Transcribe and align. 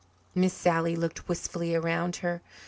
Miss 0.33 0.51
Sally 0.55 0.95
looked 0.95 1.29
wistfully 1.29 1.75
around 1.75 2.15
her. 2.25 2.41